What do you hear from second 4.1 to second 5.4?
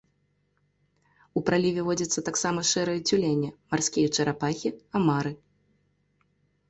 чарапахі, амары.